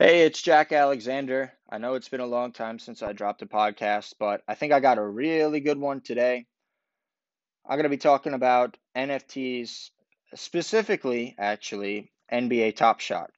[0.00, 1.52] Hey, it's Jack Alexander.
[1.68, 4.72] I know it's been a long time since I dropped a podcast, but I think
[4.72, 6.46] I got a really good one today.
[7.66, 9.90] I'm going to be talking about NFTs,
[10.36, 13.32] specifically, actually, NBA Top Shot.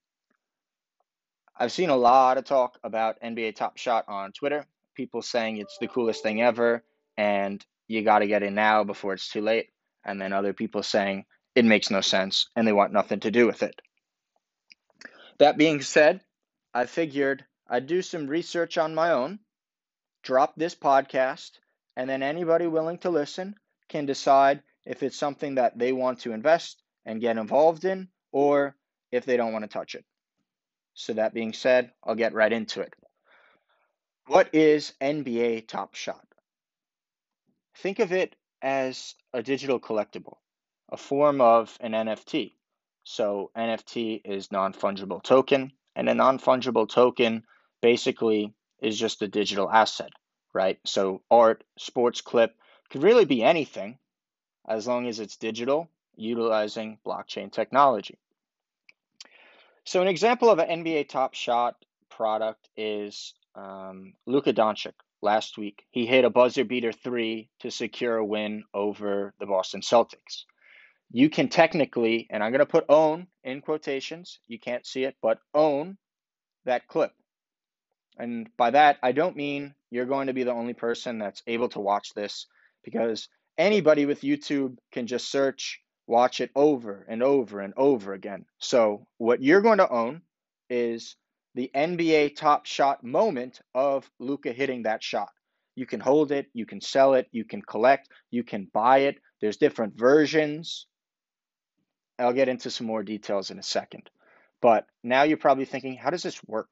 [1.58, 5.78] I've seen a lot of talk about NBA Top Shot on Twitter, people saying it's
[5.78, 6.84] the coolest thing ever
[7.16, 9.68] and you got to get in now before it's too late,
[10.04, 11.24] and then other people saying
[11.54, 13.80] it makes no sense and they want nothing to do with it.
[15.38, 16.20] That being said,
[16.72, 19.40] I figured I'd do some research on my own,
[20.22, 21.52] drop this podcast,
[21.96, 23.56] and then anybody willing to listen
[23.88, 28.76] can decide if it's something that they want to invest and get involved in or
[29.10, 30.04] if they don't want to touch it.
[30.94, 32.94] So, that being said, I'll get right into it.
[34.26, 36.26] What is NBA Top Shot?
[37.78, 40.36] Think of it as a digital collectible,
[40.90, 42.54] a form of an NFT.
[43.04, 45.72] So, NFT is non fungible token.
[45.96, 47.44] And a non fungible token
[47.82, 50.10] basically is just a digital asset,
[50.54, 50.78] right?
[50.84, 52.54] So art, sports clip
[52.90, 53.98] could really be anything
[54.68, 58.18] as long as it's digital utilizing blockchain technology.
[59.84, 61.76] So an example of an NBA Top Shot
[62.10, 64.92] product is um, Luka Doncic
[65.22, 65.84] last week.
[65.90, 70.44] He hit a buzzer beater three to secure a win over the Boston Celtics
[71.12, 75.16] you can technically, and I'm going to put own in quotations, you can't see it,
[75.20, 75.98] but own
[76.64, 77.12] that clip.
[78.18, 81.68] And by that, I don't mean you're going to be the only person that's able
[81.70, 82.46] to watch this
[82.84, 88.44] because anybody with YouTube can just search, watch it over and over and over again.
[88.58, 90.22] So, what you're going to own
[90.68, 91.16] is
[91.54, 95.30] the NBA top shot moment of Luka hitting that shot.
[95.74, 99.18] You can hold it, you can sell it, you can collect, you can buy it.
[99.40, 100.86] There's different versions
[102.20, 104.10] I'll get into some more details in a second.
[104.60, 106.68] But now you're probably thinking, how does this work?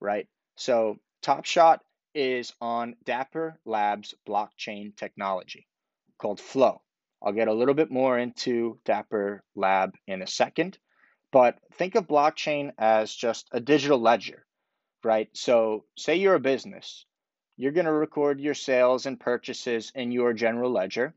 [0.00, 0.28] Right?
[0.56, 1.82] So, Top Shot
[2.14, 5.66] is on Dapper Labs blockchain technology
[6.18, 6.80] called Flow.
[7.22, 10.78] I'll get a little bit more into Dapper Lab in a second,
[11.32, 14.46] but think of blockchain as just a digital ledger,
[15.02, 15.28] right?
[15.34, 17.04] So, say you're a business,
[17.56, 21.14] you're going to record your sales and purchases in your general ledger,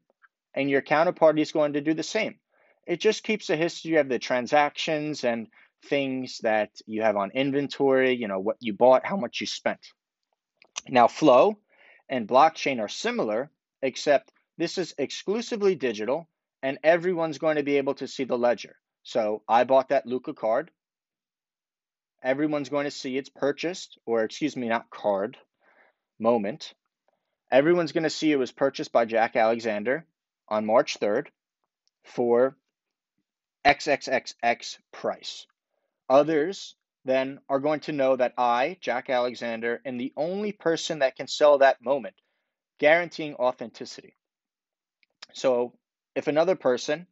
[0.53, 2.39] and your counterparty is going to do the same
[2.89, 5.47] it just keeps a history of the transactions and
[5.85, 9.79] things that you have on inventory, you know, what you bought, how much you spent.
[10.87, 11.59] Now, Flow
[12.09, 13.51] and blockchain are similar,
[13.83, 16.27] except this is exclusively digital
[16.63, 18.75] and everyone's going to be able to see the ledger.
[19.03, 20.71] So I bought that Luka card.
[22.23, 25.37] Everyone's going to see it's purchased, or excuse me, not card,
[26.19, 26.73] moment.
[27.51, 30.07] Everyone's going to see it was purchased by Jack Alexander
[30.47, 31.27] on March 3rd
[32.03, 32.57] for
[33.69, 35.45] XXXX price.
[36.09, 36.75] Others
[37.05, 41.27] then are going to know that I, Jack Alexander, am the only person that can
[41.27, 42.15] sell that moment,
[42.79, 44.15] guaranteeing authenticity.
[45.33, 45.73] So
[46.15, 47.05] if another person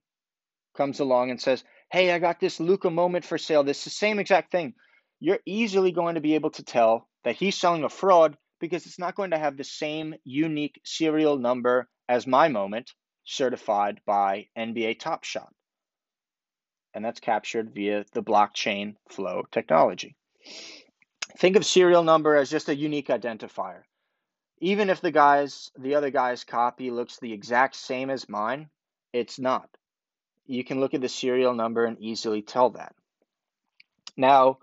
[0.76, 3.90] comes along and says, Hey, I got this Luka moment for sale, this is the
[3.92, 4.74] same exact thing,
[5.20, 8.98] you're easily going to be able to tell that he's selling a fraud because it's
[8.98, 12.94] not going to have the same unique serial number as my moment
[13.26, 15.54] certified by NBA Top Shot
[16.98, 20.16] and that's captured via the blockchain flow technology.
[21.38, 23.84] Think of serial number as just a unique identifier.
[24.62, 28.72] Even if the guy's the other guy's copy looks the exact same as mine,
[29.14, 29.70] it's not.
[30.48, 32.96] You can look at the serial number and easily tell that.
[34.18, 34.58] Now,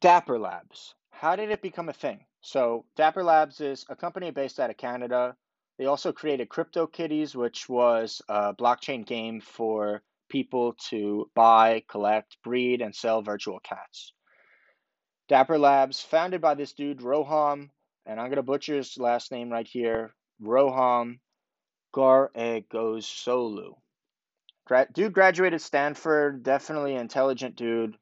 [0.00, 0.96] Dapper Labs.
[1.10, 2.24] How did it become a thing?
[2.40, 5.36] So, Dapper Labs is a company based out of Canada.
[5.78, 12.80] They also created CryptoKitties, which was a blockchain game for people to buy, collect, breed,
[12.80, 14.14] and sell virtual cats.
[15.28, 17.68] Dapper Labs, founded by this dude, Roham,
[18.06, 21.18] and I'm going to butcher his last name right here, Roham
[21.94, 23.74] Gharegozlou.
[24.92, 27.96] Dude graduated Stanford, definitely intelligent dude,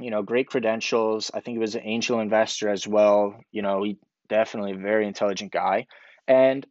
[0.00, 1.30] you know, great credentials.
[1.34, 3.40] I think he was an angel investor as well.
[3.50, 3.98] You know, he
[4.28, 5.86] definitely a very intelligent guy.
[6.28, 6.66] And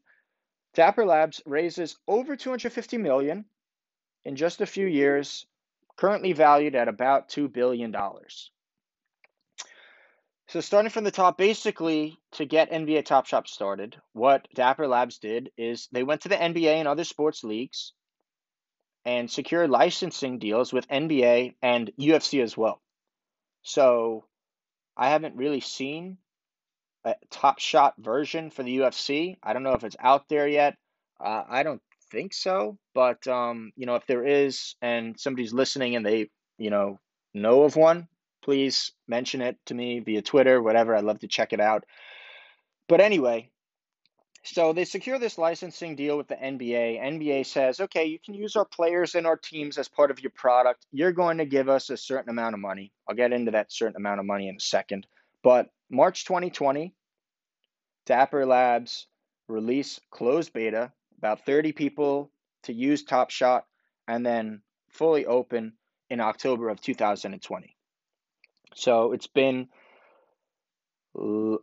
[0.73, 3.45] Dapper Labs raises over 250 million
[4.25, 5.45] in just a few years,
[5.95, 7.95] currently valued at about $2 billion.
[10.47, 15.17] So, starting from the top, basically, to get NBA Top Shot started, what Dapper Labs
[15.17, 17.93] did is they went to the NBA and other sports leagues
[19.05, 22.81] and secured licensing deals with NBA and UFC as well.
[23.63, 24.25] So,
[24.95, 26.17] I haven't really seen
[27.03, 29.37] a Top Shot version for the UFC.
[29.41, 30.77] I don't know if it's out there yet.
[31.19, 31.81] Uh, I don't
[32.11, 36.69] think so, but um, you know, if there is and somebody's listening and they, you
[36.69, 36.99] know,
[37.33, 38.07] know of one,
[38.43, 40.95] please mention it to me via Twitter, whatever.
[40.95, 41.85] I'd love to check it out.
[42.87, 43.49] But anyway,
[44.43, 47.01] so they secure this licensing deal with the NBA.
[47.01, 50.29] NBA says, okay, you can use our players and our teams as part of your
[50.29, 50.85] product.
[50.91, 52.91] You're going to give us a certain amount of money.
[53.09, 55.07] I'll get into that certain amount of money in a second.
[55.41, 56.93] But March 2020,
[58.05, 59.07] Dapper Labs
[59.47, 62.31] release closed beta, about 30 people
[62.63, 63.65] to use Top Shot,
[64.07, 65.73] and then fully open
[66.09, 67.75] in October of 2020.
[68.75, 69.69] So it's been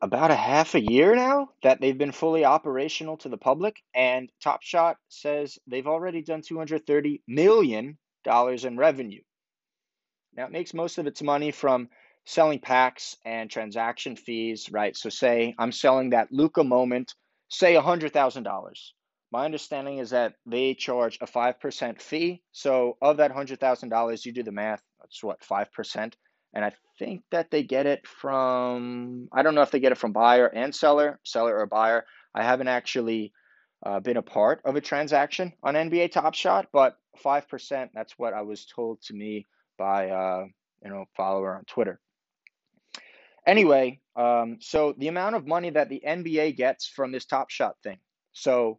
[0.00, 4.30] about a half a year now that they've been fully operational to the public, and
[4.40, 9.20] Top Shot says they've already done 230 million dollars in revenue.
[10.34, 11.88] Now it makes most of its money from
[12.24, 14.96] selling packs and transaction fees, right?
[14.96, 17.14] So say I'm selling that Luka moment,
[17.48, 18.92] say $100,000.
[19.32, 22.42] My understanding is that they charge a 5% fee.
[22.52, 26.12] So of that $100,000, you do the math, that's what, 5%?
[26.54, 29.98] and I think that they get it from I don't know if they get it
[29.98, 32.04] from buyer and seller, seller or buyer.
[32.34, 33.32] I haven't actually
[33.84, 37.90] uh, been a part of a transaction on NBA Top Shot, but five percent.
[37.94, 39.46] That's what I was told to me
[39.78, 40.44] by uh,
[40.84, 42.00] you know follower on Twitter.
[43.46, 47.76] Anyway, um, so the amount of money that the NBA gets from this Top Shot
[47.82, 47.98] thing.
[48.32, 48.78] So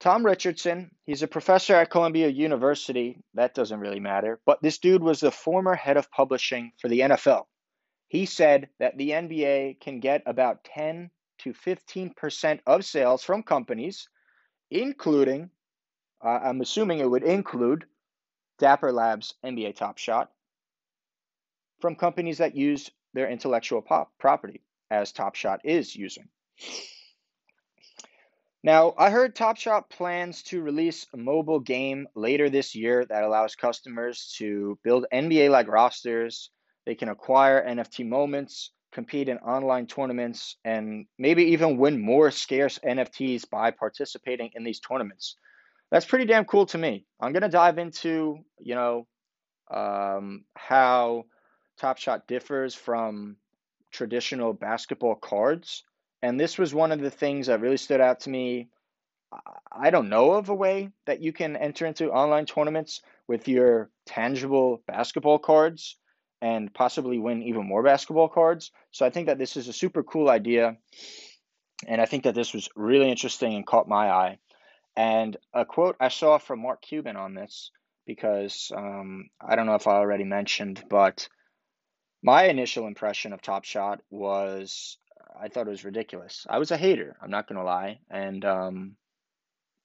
[0.00, 3.22] Tom Richardson, he's a professor at Columbia University.
[3.34, 4.40] That doesn't really matter.
[4.46, 7.44] But this dude was the former head of publishing for the NFL.
[8.08, 11.10] He said that the NBA can get about 10
[11.40, 14.08] to 15% of sales from companies,
[14.70, 15.50] including,
[16.24, 17.84] uh, I'm assuming it would include
[18.58, 20.30] Dapper Labs NBA Top Shot,
[21.80, 26.28] from companies that use their intellectual pop- property, as Top Shot is using.
[28.62, 33.24] Now, I heard Top Shot plans to release a mobile game later this year that
[33.24, 36.50] allows customers to build NBA like rosters.
[36.84, 42.78] They can acquire NFT moments, compete in online tournaments, and maybe even win more scarce
[42.84, 45.36] NFTs by participating in these tournaments.
[45.90, 47.06] That's pretty damn cool to me.
[47.18, 49.06] I'm going to dive into, you know,
[49.70, 51.24] um, how
[51.78, 53.36] Top Shot differs from
[53.90, 55.82] traditional basketball cards
[56.22, 58.68] and this was one of the things that really stood out to me.
[59.72, 63.90] I don't know of a way that you can enter into online tournaments with your
[64.06, 65.96] tangible basketball cards
[66.42, 68.72] and possibly win even more basketball cards.
[68.90, 70.76] So I think that this is a super cool idea.
[71.86, 74.38] And I think that this was really interesting and caught my eye.
[74.96, 77.70] And a quote I saw from Mark Cuban on this,
[78.06, 81.28] because um, I don't know if I already mentioned, but
[82.22, 84.98] my initial impression of Top Shot was
[85.38, 86.46] I thought it was ridiculous.
[86.48, 87.16] I was a hater.
[87.22, 88.96] I'm not gonna lie, and um,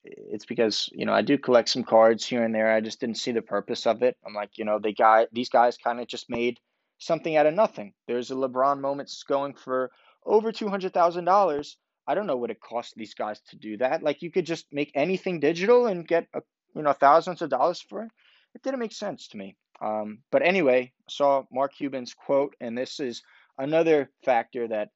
[0.03, 2.71] it's because you know I do collect some cards here and there.
[2.71, 4.17] I just didn't see the purpose of it.
[4.25, 6.59] I'm like, you know, they guy these guys kind of just made
[6.97, 7.93] something out of nothing.
[8.07, 9.91] There's a LeBron moments going for
[10.25, 11.77] over two hundred thousand dollars.
[12.07, 14.03] I don't know what it cost these guys to do that.
[14.03, 16.41] Like you could just make anything digital and get a,
[16.75, 18.11] you know thousands of dollars for it.
[18.53, 19.57] It didn't make sense to me.
[19.81, 23.21] Um, but anyway, I saw Mark Cuban's quote, and this is
[23.57, 24.89] another factor that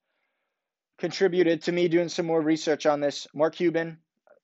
[1.00, 3.26] contributed to me doing some more research on this.
[3.34, 3.98] Mark Cuban,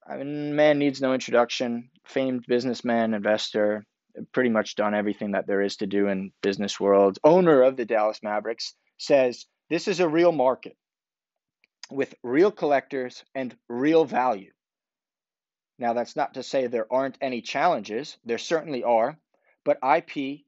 [0.09, 1.91] I mean, man needs no introduction.
[2.05, 3.85] Famed businessman, investor,
[4.33, 7.19] pretty much done everything that there is to do in business world.
[7.23, 10.77] Owner of the Dallas Mavericks says this is a real market
[11.91, 14.51] with real collectors and real value.
[15.79, 18.17] Now, that's not to say there aren't any challenges.
[18.25, 19.19] There certainly are,
[19.65, 20.41] but IP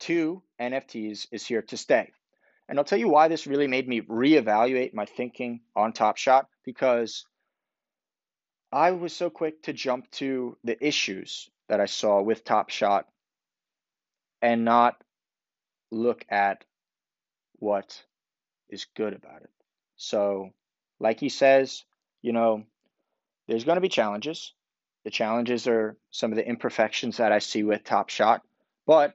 [0.00, 2.10] to NFTs is here to stay.
[2.68, 6.48] And I'll tell you why this really made me reevaluate my thinking on Top Shot
[6.64, 7.26] because
[8.72, 13.06] I was so quick to jump to the issues that I saw with Top Shot
[14.40, 15.02] and not
[15.90, 16.64] look at
[17.58, 18.02] what
[18.68, 19.50] is good about it.
[19.96, 20.50] So,
[20.98, 21.84] like he says,
[22.22, 22.64] you know,
[23.46, 24.52] there's going to be challenges.
[25.04, 28.42] The challenges are some of the imperfections that I see with Top Shot,
[28.86, 29.14] but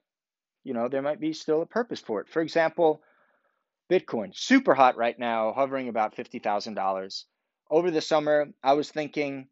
[0.63, 2.29] you know, there might be still a purpose for it.
[2.29, 3.01] For example,
[3.89, 7.23] Bitcoin, super hot right now, hovering about $50,000.
[7.71, 9.47] Over the summer, I was thinking,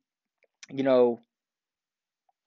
[0.69, 1.19] you know,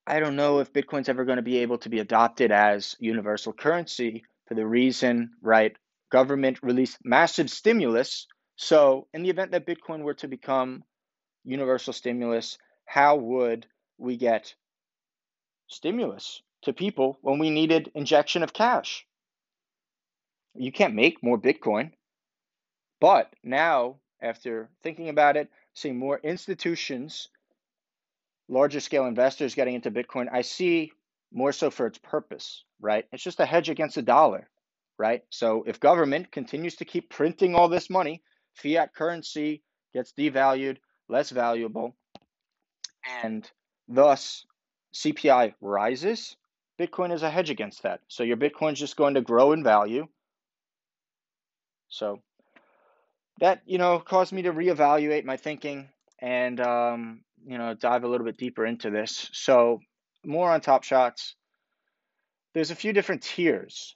[0.06, 3.52] I don't know if Bitcoin's ever going to be able to be adopted as universal
[3.52, 5.76] currency for the reason, right?
[6.10, 8.26] Government released massive stimulus.
[8.56, 10.84] So, in the event that Bitcoin were to become
[11.44, 13.66] universal stimulus, how would
[13.98, 14.54] we get
[15.68, 19.06] stimulus to people when we needed injection of cash?
[20.54, 21.92] You can't make more Bitcoin.
[23.00, 27.28] But now, after thinking about it, seeing more institutions,
[28.48, 30.92] larger scale investors getting into Bitcoin, I see
[31.32, 33.06] more so for its purpose, right?
[33.12, 34.50] It's just a hedge against the dollar,
[34.98, 35.22] right?
[35.30, 38.22] So if government continues to keep printing all this money,
[38.54, 39.62] fiat currency
[39.94, 40.78] gets devalued,
[41.08, 41.96] less valuable,
[43.22, 43.48] and
[43.88, 44.44] thus
[44.94, 46.36] CPI rises,
[46.78, 48.00] Bitcoin is a hedge against that.
[48.08, 50.08] So your Bitcoin is just going to grow in value.
[51.90, 52.20] So
[53.40, 58.08] that, you know, caused me to reevaluate my thinking and, um, you know, dive a
[58.08, 59.28] little bit deeper into this.
[59.32, 59.80] So
[60.24, 61.34] more on Top Shots.
[62.54, 63.94] There's a few different tiers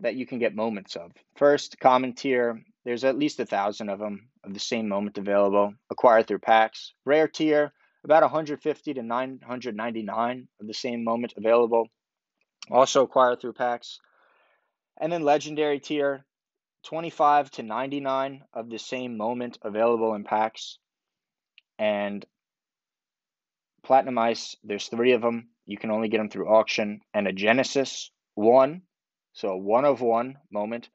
[0.00, 1.12] that you can get moments of.
[1.36, 5.74] First, common tier, there's at least a thousand of them of the same moment available,
[5.90, 6.94] acquired through packs.
[7.04, 7.72] Rare tier,
[8.04, 11.88] about 150 to 999 of the same moment available,
[12.70, 14.00] also acquired through packs.
[14.98, 16.24] And then legendary tier,
[16.84, 20.78] 25 to 99 of the same moment available in packs.
[21.78, 22.24] And
[23.82, 25.48] platinum ice, there's three of them.
[25.66, 27.00] You can only get them through auction.
[27.14, 28.82] And a Genesis, one
[29.32, 30.90] so a one of one moment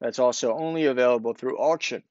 [0.00, 2.02] that's also only available through auction.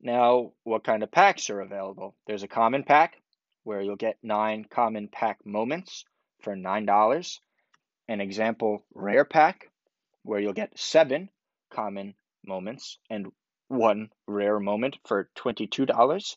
[0.00, 2.14] Now, what kind of packs are available?
[2.26, 3.20] There's a common pack
[3.64, 6.04] where you'll get nine common pack moments
[6.40, 7.38] for $9.
[8.08, 9.70] An example rare pack
[10.22, 11.28] where you'll get seven
[11.70, 13.28] common moments and
[13.68, 16.36] one rare moment for $22.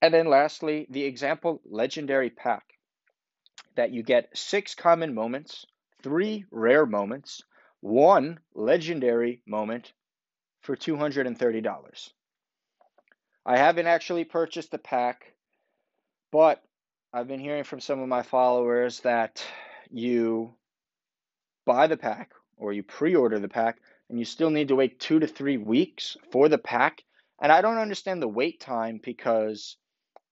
[0.00, 2.64] And then lastly, the example legendary pack
[3.76, 5.66] that you get six common moments
[6.02, 7.42] three rare moments,
[7.80, 9.92] one legendary moment
[10.60, 12.12] for $230.
[13.44, 15.34] I haven't actually purchased the pack,
[16.30, 16.62] but
[17.12, 19.44] I've been hearing from some of my followers that
[19.90, 20.54] you
[21.64, 23.78] buy the pack or you pre order the pack
[24.12, 27.02] and you still need to wait two to three weeks for the pack.
[27.40, 29.78] And I don't understand the wait time because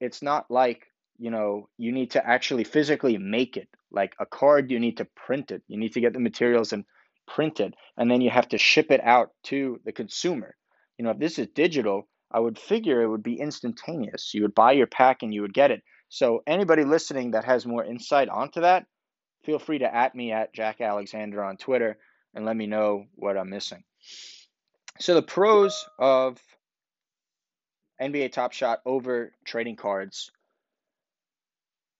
[0.00, 0.82] it's not like,
[1.18, 3.68] you know, you need to actually physically make it.
[3.90, 5.62] Like a card, you need to print it.
[5.66, 6.84] You need to get the materials and
[7.26, 10.54] print it, and then you have to ship it out to the consumer.
[10.98, 14.34] You know, if this is digital, I would figure it would be instantaneous.
[14.34, 15.82] You would buy your pack and you would get it.
[16.10, 18.84] So anybody listening that has more insight onto that,
[19.42, 21.96] feel free to at me at Jack Alexander on Twitter
[22.34, 23.84] and let me know what I'm missing.
[24.98, 26.40] So the pros of
[28.00, 30.30] NBA Top Shot over trading cards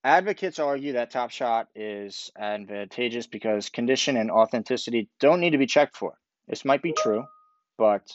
[0.03, 5.67] Advocates argue that Top Shot is advantageous because condition and authenticity don't need to be
[5.67, 6.15] checked for.
[6.49, 7.25] This might be true,
[7.77, 8.11] but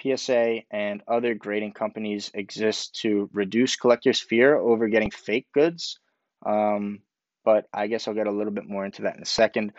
[0.00, 6.00] PSA and other grading companies exist to reduce collectors' fear over getting fake goods.
[6.44, 7.02] Um,
[7.44, 9.74] but I guess I'll get a little bit more into that in a second.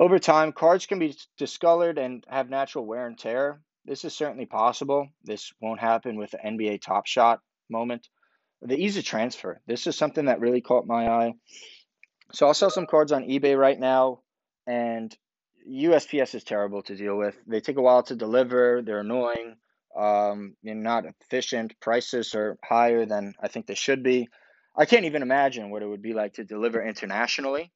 [0.00, 3.60] Over time, cards can be discolored and have natural wear and tear.
[3.84, 5.08] This is certainly possible.
[5.22, 8.08] This won't happen with the NBA Top Shot moment
[8.62, 9.60] the ease of transfer.
[9.66, 11.34] This is something that really caught my eye.
[12.32, 14.20] So I'll sell some cards on eBay right now,
[14.66, 15.16] and
[15.68, 17.36] USPS is terrible to deal with.
[17.46, 18.82] They take a while to deliver.
[18.82, 19.56] They're annoying.
[19.98, 21.74] Um, you're not efficient.
[21.80, 24.28] Prices are higher than I think they should be.
[24.76, 27.72] I can't even imagine what it would be like to deliver internationally.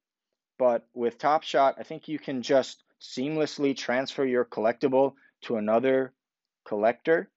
[0.58, 6.12] But with Top Shot, I think you can just seamlessly transfer your collectible to another
[6.64, 7.30] collector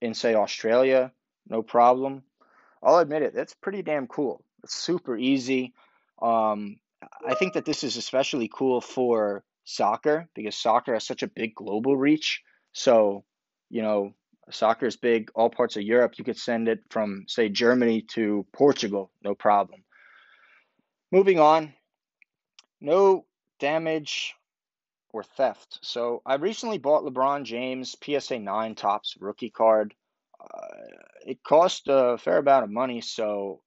[0.00, 1.12] in, say, Australia,
[1.48, 2.22] no problem.
[2.82, 4.44] I'll admit it, that's pretty damn cool.
[4.64, 5.74] It's super easy.
[6.20, 6.76] Um,
[7.26, 11.54] I think that this is especially cool for soccer because soccer has such a big
[11.54, 12.42] global reach.
[12.72, 13.24] So,
[13.68, 14.14] you know,
[14.50, 16.14] soccer is big, all parts of Europe.
[16.16, 19.84] You could send it from, say, Germany to Portugal, no problem.
[21.12, 21.74] Moving on,
[22.80, 23.26] no
[23.58, 24.34] damage
[25.12, 25.78] or theft.
[25.82, 29.94] So I recently bought LeBron James PSA 9 Topps rookie card.
[30.40, 30.66] Uh,
[31.26, 33.60] it cost a fair amount of money, so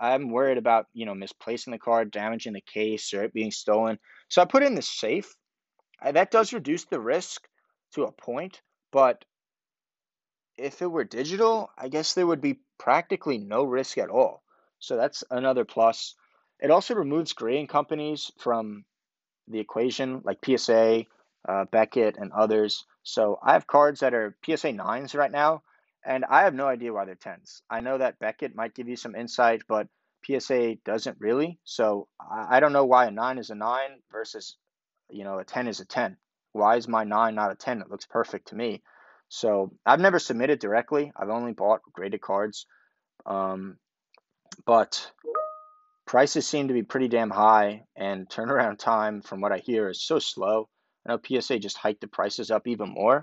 [0.00, 3.98] I'm worried about you know misplacing the card, damaging the case, or it being stolen.
[4.28, 5.34] So I put it in the safe.
[6.02, 7.46] That does reduce the risk
[7.94, 8.60] to a point,
[8.92, 9.24] but
[10.56, 14.42] if it were digital, I guess there would be practically no risk at all.
[14.78, 16.14] So that's another plus.
[16.62, 18.84] It also removes grading companies from
[19.48, 21.04] the equation, like PSA,
[21.48, 22.84] uh, Beckett, and others.
[23.02, 25.62] So I have cards that are PSA 9s right now
[26.04, 27.62] and I have no idea why they're 10s.
[27.68, 29.88] I know that Beckett might give you some insight, but
[30.24, 31.58] PSA doesn't really.
[31.64, 34.56] So I don't know why a 9 is a 9 versus,
[35.10, 36.16] you know, a 10 is a 10.
[36.52, 37.80] Why is my 9 not a 10?
[37.80, 38.82] It looks perfect to me.
[39.28, 41.12] So I've never submitted directly.
[41.16, 42.66] I've only bought graded cards.
[43.26, 43.76] Um,
[44.66, 45.10] but
[46.10, 50.02] prices seem to be pretty damn high, and turnaround time, from what I hear, is
[50.02, 50.68] so slow.
[51.06, 53.22] I know PSA just hiked the prices up even more.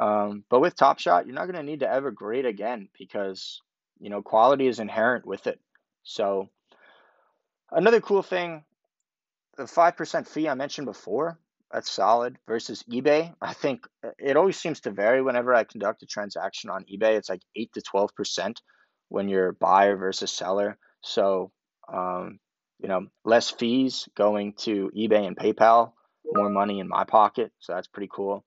[0.00, 3.62] Um, but with Top Shot, you're not going to need to ever grade again because
[4.00, 5.60] you know quality is inherent with it.
[6.02, 6.48] So
[7.70, 8.64] another cool thing,
[9.56, 11.38] the five percent fee I mentioned before,
[11.70, 12.36] That's solid.
[12.48, 16.68] Versus eBay, I think uh, it always seems to vary whenever I conduct a transaction
[16.68, 17.16] on eBay.
[17.16, 18.56] It's like 8 to 12%
[19.08, 20.78] when you're buyer versus seller.
[21.00, 21.52] So,
[21.92, 22.38] um,
[22.80, 25.92] you know, less fees going to eBay and PayPal,
[26.34, 27.52] more money in my pocket.
[27.60, 28.44] So that's pretty cool.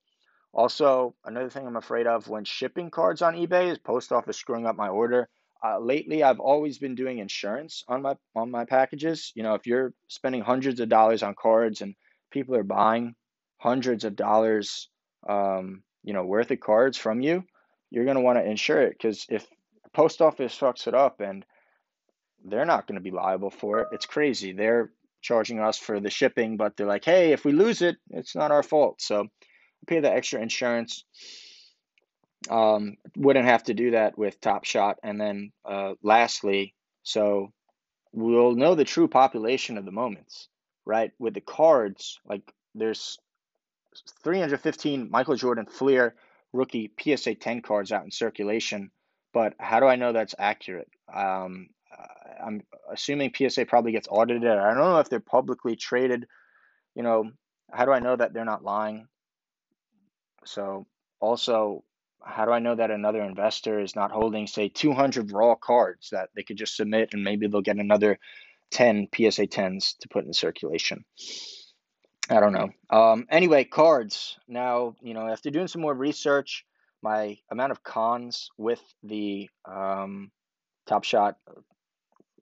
[0.54, 4.66] Also, another thing I'm afraid of when shipping cards on eBay is post office screwing
[4.66, 5.30] up my order.
[5.64, 9.32] Uh, lately, I've always been doing insurance on my on my packages.
[9.36, 11.96] You know, if you're spending hundreds of dollars on cards and
[12.32, 13.16] people are buying
[13.58, 14.90] hundreds of dollars,
[15.28, 17.44] um, you know, worth of cards from you,
[17.90, 19.46] you're going to want to insure it because if
[19.94, 21.44] post office fucks it up and
[22.44, 24.54] they're not going to be liable for it, it's crazy.
[24.54, 24.92] They're
[25.22, 28.52] charging us for the shipping, but they're like, hey, if we lose it, it's not
[28.52, 29.02] our fault.
[29.02, 29.28] So
[29.88, 31.04] pay the extra insurance.
[32.50, 34.98] Um, wouldn't have to do that with Top Shot.
[35.04, 37.52] And then uh, lastly, so
[38.14, 40.48] we'll know the true population of the moments,
[40.86, 41.12] right?
[41.20, 43.18] With the cards, like there's
[44.24, 46.16] 315 Michael Jordan Fleer
[46.54, 48.92] rookie PSA 10 cards out in circulation,
[49.34, 50.90] but how do I know that's accurate?
[51.14, 51.70] Um,
[52.46, 54.50] I'm assuming PSA probably gets audited.
[54.50, 56.28] I don't know if they're publicly traded.
[56.96, 57.32] You know,
[57.72, 59.08] how do I know that they're not lying?
[60.46, 60.88] So,
[61.20, 61.84] also,
[62.24, 66.30] how do I know that another investor is not holding, say, 200 raw cards that
[66.36, 68.20] they could just submit and maybe they'll get another
[68.72, 71.06] 10 PSA 10s to put in circulation?
[72.30, 72.70] I don't know.
[72.90, 74.38] Um, anyway, cards.
[74.48, 76.66] Now, you know, after doing some more research,
[77.02, 80.32] my amount of cons with the um,
[80.88, 81.38] Top Shot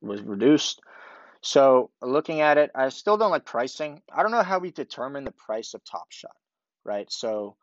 [0.02, 0.82] was reduced.
[1.42, 4.02] So, looking at it, I still don't like pricing.
[4.12, 6.36] I don't know how we determine the price of Top Shot,
[6.84, 7.12] right?
[7.12, 7.56] So,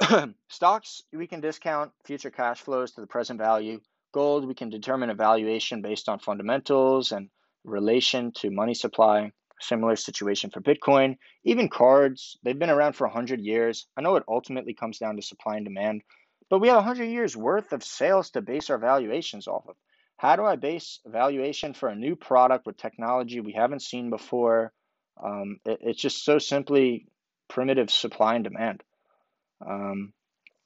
[0.48, 3.80] Stocks, we can discount future cash flows to the present value.
[4.12, 7.28] Gold, we can determine a valuation based on fundamentals and
[7.64, 9.30] relation to money supply.
[9.60, 11.16] Similar situation for Bitcoin.
[11.44, 13.86] Even cards, they've been around for 100 years.
[13.96, 16.02] I know it ultimately comes down to supply and demand,
[16.50, 19.76] but we have 100 years worth of sales to base our valuations off of.
[20.22, 24.72] How do I base valuation for a new product with technology we haven't seen before?
[25.20, 27.08] Um, it, it's just so simply
[27.48, 28.84] primitive supply and demand.
[29.66, 30.12] Um,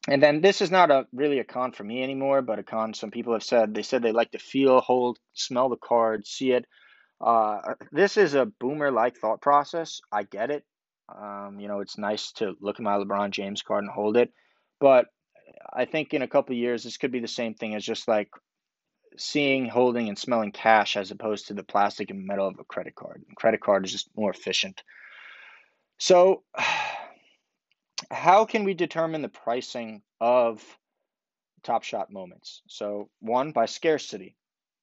[0.09, 2.93] and then this is not a really a con for me anymore, but a con
[2.93, 6.53] some people have said they said they like to feel, hold, smell the card, see
[6.53, 6.67] it.
[7.19, 10.03] Uh, this is a boomer like thought process.
[10.13, 10.67] I get it.
[11.09, 14.35] Um, you know, it's nice to look at my LeBron James card and hold it,
[14.81, 15.07] but
[15.73, 18.29] I think in a couple years this could be the same thing as just like
[19.17, 22.95] seeing, holding, and smelling cash as opposed to the plastic and metal of a credit
[22.95, 23.23] card.
[23.27, 24.83] And credit card is just more efficient.
[25.99, 26.43] So
[28.11, 30.63] how can we determine the pricing of
[31.63, 32.63] Top Shot moments?
[32.69, 34.37] So, one, by scarcity.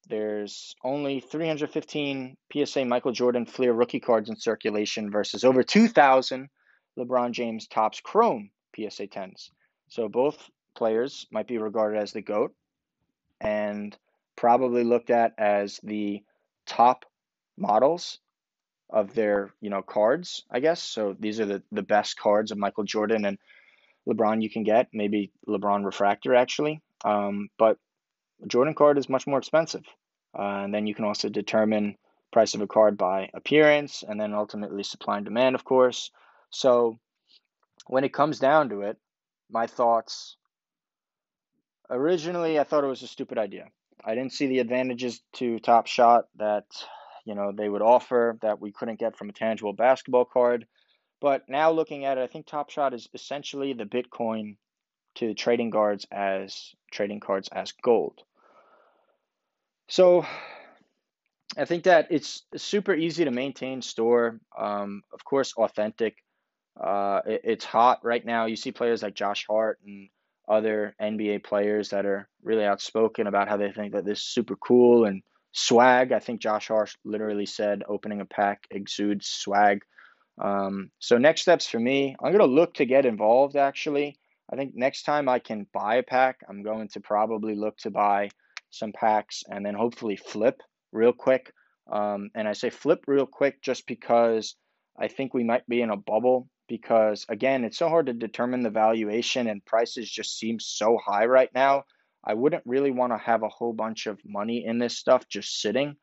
[0.10, 6.50] There's only 315 PSA Michael Jordan Fleer rookie cards in circulation versus over 2,000
[7.00, 9.50] LeBron James Topps Chrome PSA 10s.
[9.88, 12.54] So, both players might be regarded as the GOAT
[13.40, 13.96] and
[14.36, 16.24] probably looked at as the
[16.66, 17.06] top
[17.58, 18.20] models
[18.90, 20.82] of their you know cards, I guess.
[20.82, 23.38] So these are the the best cards of Michael Jordan and
[24.08, 24.90] LeBron you can get.
[24.94, 27.78] Maybe LeBron refractor actually, um, but
[28.48, 29.84] Jordan card is much more expensive.
[30.38, 31.96] Uh, and then you can also determine
[32.32, 36.12] price of a card by appearance, and then ultimately supply and demand, of course.
[36.50, 36.98] So
[37.88, 38.98] when it comes down to it,
[39.50, 40.36] my thoughts.
[41.90, 43.68] Originally, I thought it was a stupid idea.
[44.06, 46.66] I didn't see the advantages to Top Shot that
[47.26, 50.66] you know they would offer that we couldn't get from a tangible basketball card.
[51.22, 54.58] But now looking at it, I think Top Shot is essentially the Bitcoin
[55.16, 58.22] to trading cards as trading cards as gold.
[59.88, 60.26] So
[61.58, 64.40] I think that it's super easy to maintain, store.
[64.58, 66.18] Um, of course, authentic.
[66.80, 68.46] Uh, it, it's hot right now.
[68.46, 70.10] You see players like Josh Hart and
[70.48, 74.56] other NBA players that are really outspoken about how they think that this is super
[74.56, 76.12] cool and swag.
[76.12, 79.80] I think Josh Hart literally said opening a pack exudes swag.
[80.42, 83.56] Um, so next steps for me, I'm gonna look to get involved.
[83.56, 84.18] Actually,
[84.52, 87.92] I think next time I can buy a pack, I'm going to probably look to
[87.92, 88.30] buy
[88.70, 91.54] some packs and then hopefully flip real quick.
[91.92, 94.56] Um, and I say flip real quick just because
[95.00, 96.50] I think we might be in a bubble.
[96.68, 101.26] Because again, it's so hard to determine the valuation and prices just seem so high
[101.26, 101.84] right now
[102.24, 105.60] I wouldn't really want to have a whole bunch of money in this stuff just
[105.62, 105.98] sitting.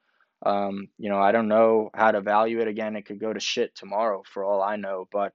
[0.45, 2.97] Um, you know, I don't know how to value it again.
[2.97, 5.35] It could go to shit tomorrow for all I know, but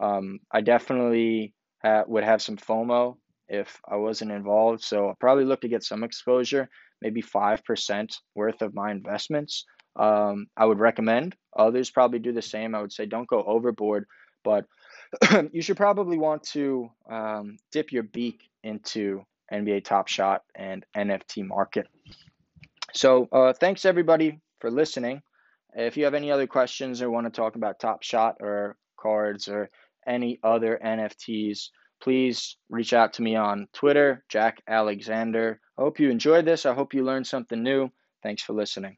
[0.00, 3.16] um, I definitely ha- would have some FOMO
[3.48, 4.82] if I wasn't involved.
[4.82, 6.68] So I'll probably look to get some exposure,
[7.02, 9.64] maybe 5% worth of my investments.
[9.96, 12.74] Um, I would recommend others probably do the same.
[12.74, 14.06] I would say don't go overboard,
[14.44, 14.66] but
[15.52, 21.46] you should probably want to um, dip your beak into NBA Top Shot and NFT
[21.46, 21.86] market.
[22.94, 25.22] So, uh, thanks everybody for listening.
[25.74, 29.48] If you have any other questions or want to talk about Top Shot or cards
[29.48, 29.70] or
[30.06, 31.68] any other NFTs,
[32.02, 35.60] please reach out to me on Twitter, Jack Alexander.
[35.78, 36.66] I hope you enjoyed this.
[36.66, 37.90] I hope you learned something new.
[38.22, 38.96] Thanks for listening.